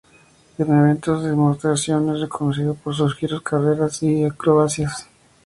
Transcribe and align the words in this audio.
En 0.57 0.67
eventos 0.79 1.21
de 1.21 1.29
demostración 1.29 2.09
es 2.15 2.21
reconocido 2.21 2.73
por 2.73 2.95
sus 2.95 3.13
giros, 3.15 3.43
carreras 3.43 4.01
y 4.01 4.23
acrobacias. 4.25 5.07